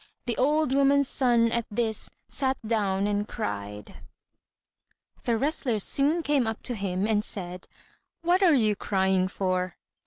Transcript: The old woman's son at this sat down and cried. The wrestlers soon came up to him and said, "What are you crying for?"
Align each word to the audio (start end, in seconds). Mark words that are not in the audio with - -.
The 0.25 0.35
old 0.35 0.73
woman's 0.73 1.07
son 1.07 1.51
at 1.51 1.67
this 1.69 2.09
sat 2.27 2.57
down 2.65 3.05
and 3.05 3.27
cried. 3.27 3.97
The 5.25 5.37
wrestlers 5.37 5.83
soon 5.83 6.23
came 6.23 6.47
up 6.47 6.63
to 6.63 6.73
him 6.73 7.05
and 7.05 7.23
said, 7.23 7.67
"What 8.23 8.41
are 8.41 8.55
you 8.55 8.75
crying 8.75 9.27
for?" 9.27 9.75